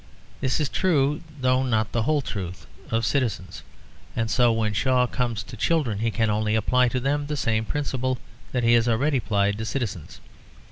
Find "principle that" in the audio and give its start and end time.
7.65-8.63